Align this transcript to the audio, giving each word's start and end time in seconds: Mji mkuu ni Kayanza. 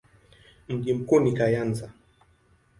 Mji 0.69 0.93
mkuu 0.93 1.19
ni 1.19 1.31
Kayanza. 1.33 1.91